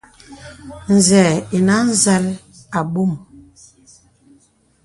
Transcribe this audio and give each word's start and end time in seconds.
Zɛ̂ 1.07 1.27
ìnə̀ 1.55 1.79
à 1.91 1.95
zàl 2.03 2.25
àbɔ̄m. 2.79 3.11